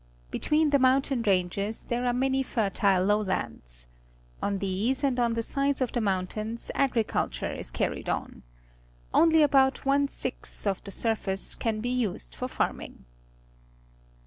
Between 0.31 0.71
the 0.71 0.79
mountain 0.79 1.21
ranges 1.21 1.83
there 1.83 2.07
are 2.07 2.11
many 2.11 2.41
fertile 2.41 3.05
lowlands. 3.05 3.87
On 4.41 4.57
these 4.57 5.03
and 5.03 5.19
on 5.19 5.35
the 5.35 5.43
sides 5.43 5.79
of 5.79 5.91
the 5.91 6.01
mountains 6.01 6.71
agriculture 6.73 7.51
is 7.51 7.69
carried 7.69 8.09
on. 8.09 8.41
Only 9.13 9.43
about 9.43 9.85
one 9.85 10.07
sixth 10.07 10.65
of 10.65 10.83
the 10.85 10.89
surface 10.91 11.53
can 11.53 11.81
be 11.81 11.89
used 11.89 12.33
for 12.33 12.47
farming. 12.47 13.05